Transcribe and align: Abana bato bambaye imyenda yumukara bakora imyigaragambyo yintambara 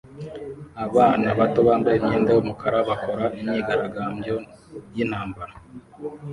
Abana 0.85 1.27
bato 1.39 1.59
bambaye 1.67 1.95
imyenda 1.99 2.29
yumukara 2.35 2.77
bakora 2.89 3.25
imyigaragambyo 3.39 4.35
yintambara 4.95 5.53